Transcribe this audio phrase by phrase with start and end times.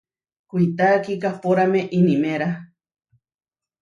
[0.49, 2.49] Kuitá kikahpórame iniméra.